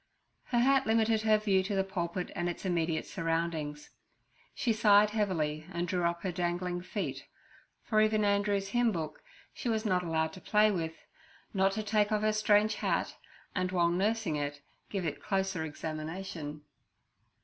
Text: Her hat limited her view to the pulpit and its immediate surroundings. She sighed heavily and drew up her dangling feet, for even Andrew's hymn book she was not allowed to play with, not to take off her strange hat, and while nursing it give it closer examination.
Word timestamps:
Her 0.45 0.57
hat 0.57 0.87
limited 0.87 1.21
her 1.21 1.37
view 1.37 1.61
to 1.61 1.75
the 1.75 1.83
pulpit 1.83 2.31
and 2.35 2.49
its 2.49 2.65
immediate 2.65 3.05
surroundings. 3.05 3.91
She 4.55 4.73
sighed 4.73 5.11
heavily 5.11 5.67
and 5.71 5.87
drew 5.87 6.05
up 6.05 6.23
her 6.23 6.31
dangling 6.31 6.81
feet, 6.81 7.27
for 7.83 8.01
even 8.01 8.25
Andrew's 8.25 8.69
hymn 8.69 8.91
book 8.91 9.21
she 9.53 9.69
was 9.69 9.85
not 9.85 10.01
allowed 10.01 10.33
to 10.33 10.41
play 10.41 10.71
with, 10.71 10.95
not 11.53 11.71
to 11.73 11.83
take 11.83 12.11
off 12.11 12.21
her 12.23 12.33
strange 12.33 12.73
hat, 12.77 13.15
and 13.53 13.71
while 13.71 13.89
nursing 13.89 14.35
it 14.37 14.61
give 14.89 15.05
it 15.05 15.21
closer 15.21 15.63
examination. 15.63 16.63